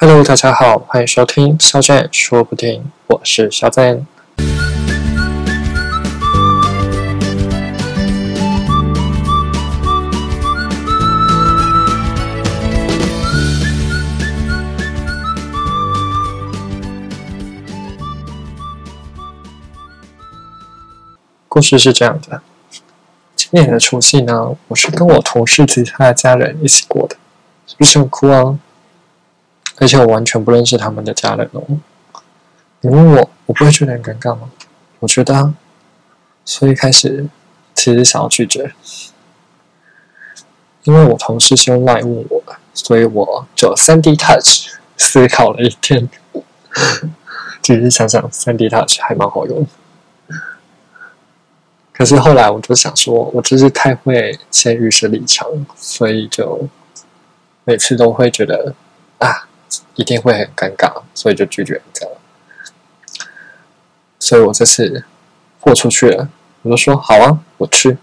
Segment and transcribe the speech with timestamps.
[0.00, 4.06] Hello，大家好，欢迎收听肖战说不定，我是肖战。
[21.48, 22.40] 故事是这样的，
[23.34, 27.16] 今年的除夕呢，我是跟我同事及他的家人一起过的，
[27.66, 28.56] 是不是很酷啊？
[29.80, 31.62] 而且我完全不认识他们的家人哦。
[32.80, 34.50] 你问我，我不会觉得很尴尬吗？
[35.00, 35.54] 我觉得。
[36.44, 37.28] 所以开始
[37.74, 38.72] 其实想要拒绝，
[40.84, 46.08] 因为我同事是用赖问我，所以我就三 D Touch 思考了一天。
[47.60, 49.66] 其实想想三 D Touch 还蛮好用，
[51.92, 56.66] 可是后来我就想说，我就是太会先预设立场，所以就
[57.64, 58.72] 每次都会觉得
[59.18, 59.47] 啊。
[59.94, 62.18] 一定会很尴尬，所以就拒绝人家了。
[64.18, 65.04] 所以我这次
[65.60, 66.28] 豁出去了，
[66.62, 67.98] 我就说好啊，我去。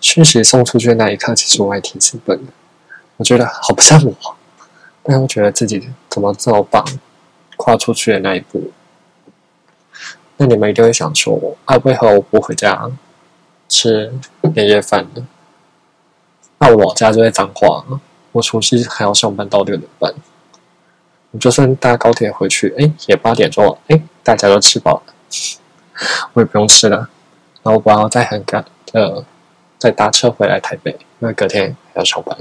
[0.00, 2.52] 讯息送出去的那一刻，其实我还挺兴奋的。
[3.18, 4.36] 我觉得好不像我，
[5.02, 6.84] 但我觉得自己怎么这么棒，
[7.56, 8.72] 跨出去的那一步。
[10.38, 12.90] 那你们一定会想说，啊，为何我不回家
[13.68, 14.12] 吃
[14.54, 15.26] 年夜饭呢？
[16.58, 17.84] 那我家就在彰化。
[18.32, 20.14] 我除夕还要上班到六点半，
[21.32, 25.12] 我就算搭高铁回去，哎，也八点钟了，哎，大家都吃饱了，
[26.32, 27.08] 我也不用吃了，
[27.62, 29.24] 然后我要再很赶，呃，
[29.78, 32.36] 再搭车回来台北，因为隔天还要上班。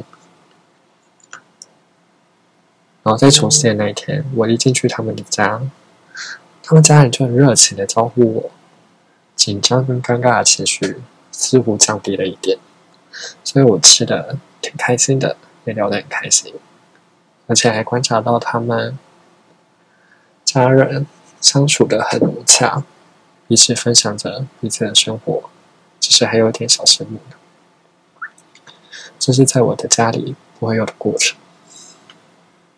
[3.02, 5.60] 然后在除夕的那一天，我一进去他们的家，
[6.62, 8.52] 他们家人就很热情的招呼我，
[9.36, 12.60] 紧张跟尴尬的情绪似乎降低了一点，
[13.44, 15.36] 所以我吃的挺开心的。
[15.74, 16.54] 聊得很开心，
[17.48, 18.98] 而且还观察到他们
[20.44, 21.06] 家人
[21.40, 22.84] 相处的很融洽，
[23.48, 25.50] 彼此分享着彼此的生活，
[26.00, 27.20] 只是还有点小羡慕
[29.18, 31.38] 这是在我的家里不会有的过程。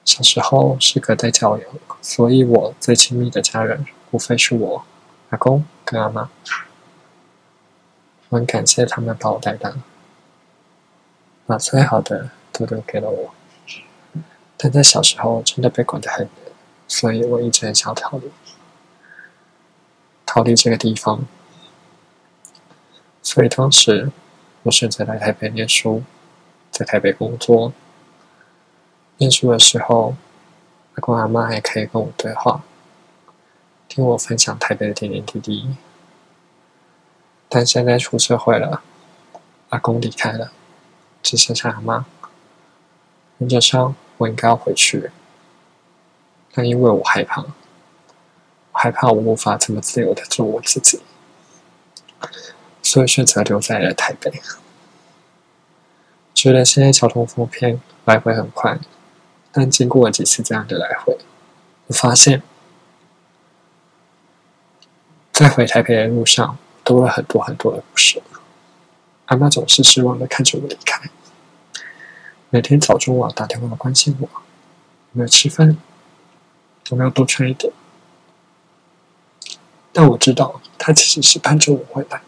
[0.03, 1.67] 小时候是隔代教养，
[2.01, 4.83] 所以我最亲密的家人无非是我
[5.29, 6.29] 阿公跟阿妈。
[8.29, 9.73] 我很感谢他们把我带大，
[11.45, 12.31] 把最好的。
[12.61, 13.33] 都留给了我，
[14.57, 16.53] 但在小时候真的被管得很严，
[16.87, 18.31] 所以我一直很想逃离，
[20.25, 21.25] 逃离这个地方。
[23.23, 24.11] 所以当时
[24.63, 26.03] 我选择来台北念书，
[26.71, 27.73] 在台北工作。
[29.17, 30.15] 念书的时候，
[30.95, 32.63] 阿公阿妈还可以跟我对话，
[33.87, 35.75] 听我分享台北的点点滴滴。
[37.47, 38.81] 但现在出社会了，
[39.69, 40.51] 阿公离开了，
[41.21, 42.05] 只剩下阿妈。
[43.41, 45.09] 原则上，我应该要回去，
[46.53, 47.43] 但因为我害怕，
[48.71, 51.01] 害怕我无法这么自由的做我自己，
[52.83, 54.31] 所以选择留在了台北。
[56.35, 58.79] 觉得现在交通方便，来回很快，
[59.51, 61.17] 但经过了几次这样的来回，
[61.87, 62.43] 我发现，
[65.31, 68.21] 在回台北的路上多了很多很多的不舍。
[69.25, 71.09] 阿妈总是失望的看着我离开。
[72.53, 74.41] 每天早中晚打电话关心我，有
[75.13, 75.77] 没有吃饭，
[76.89, 77.71] 有没有多穿一点。
[79.93, 82.21] 但我知道，他其实是盼着我回来。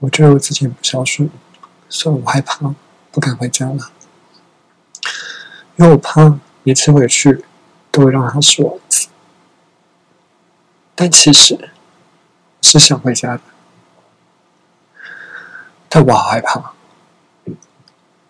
[0.00, 1.30] 我觉得我自己不孝顺，
[1.88, 2.74] 所以我害怕，
[3.12, 3.92] 不敢回家了。
[5.76, 7.44] 因为我怕每次回去
[7.92, 8.76] 都会让他失望。
[10.96, 11.70] 但其实
[12.60, 13.42] 是想回家的。
[15.92, 16.72] 但我好害怕，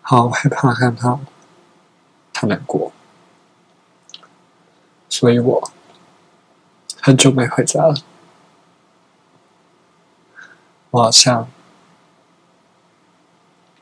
[0.01, 1.19] 好害怕看他
[2.33, 2.91] 他难过，
[5.07, 5.71] 所以我
[6.99, 7.95] 很久没回家了。
[10.89, 11.47] 我好像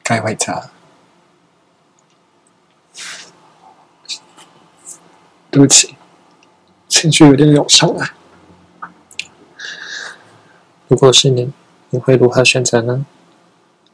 [0.04, 0.72] 该回家了。
[5.50, 5.96] 对不起，
[6.90, 8.12] 情绪有点涌上来。
[10.90, 11.54] 如果是你，
[11.92, 13.06] 你会如何选择呢？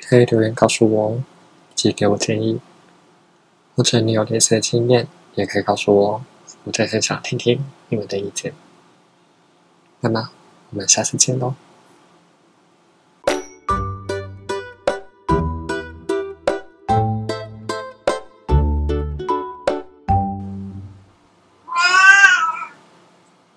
[0.07, 1.21] 可以留言告诉我，
[1.73, 2.59] 及给我建议，
[3.75, 6.23] 或者你有类似的经验，也可以告诉我，
[6.65, 8.53] 我再很想听听你们的意见。
[10.01, 10.29] 那么，
[10.69, 11.55] 我们下次见喽。